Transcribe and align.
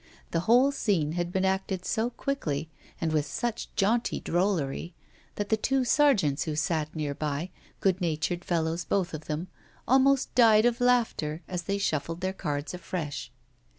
The 0.31 0.39
whole 0.49 0.71
scene 0.71 1.11
had 1.11 1.31
been 1.31 1.45
acted 1.45 1.85
so 1.85 2.09
quickly, 2.09 2.71
and 2.99 3.11
with 3.13 3.27
such 3.27 3.69
jaunty 3.75 4.19
drollery, 4.19 4.95
that 5.35 5.49
the 5.49 5.57
two 5.57 5.85
sergeants 5.85 6.45
who 6.45 6.55
sat 6.55 6.95
nearby, 6.95 7.51
good 7.81 8.01
natured 8.01 8.43
fellows 8.43 8.83
both 8.83 9.13
of 9.13 9.25
them, 9.25 9.47
almost 9.87 10.33
died 10.33 10.65
of 10.65 10.81
laughter 10.81 11.43
as 11.47 11.61
they 11.65 11.77
shuffled 11.77 12.21
their 12.21 12.33
cards 12.33 12.73
afresh. 12.73 13.31